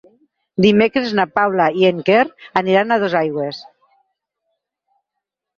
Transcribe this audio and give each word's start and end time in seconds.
Dimecres 0.65 1.11
na 1.19 1.25
Paula 1.35 1.67
i 1.81 1.85
en 1.91 2.01
Quer 2.09 2.23
aniran 2.63 2.97
a 2.97 2.97
Dosaigües. 3.05 3.63